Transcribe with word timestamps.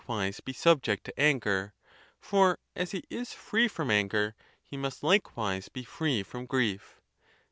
wise 0.07 0.39
be 0.39 0.51
subject 0.51 1.03
to 1.03 1.19
anger; 1.19 1.75
for 2.19 2.57
as 2.75 2.89
he 2.89 3.03
is 3.11 3.33
free 3.33 3.67
from 3.67 3.91
anger, 3.91 4.33
he 4.63 4.75
must 4.75 5.03
likewise 5.03 5.69
be 5.69 5.83
free 5.83 6.23
from 6.23 6.47
grief. 6.47 6.99